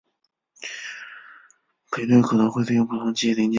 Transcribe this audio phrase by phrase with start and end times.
[1.91, 3.49] 频率可能会对应不同的机械零件。